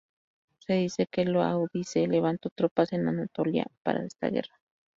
Se 0.57 0.73
dice 0.73 1.05
que 1.05 1.25
Laodice 1.25 2.07
levantó 2.07 2.49
tropas 2.49 2.91
en 2.91 3.07
Anatolia 3.07 3.67
para 3.83 4.03
esta 4.03 4.31
guerra. 4.31 4.59